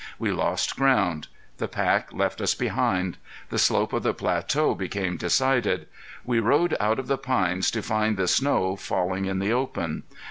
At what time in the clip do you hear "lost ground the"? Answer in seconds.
0.31-1.67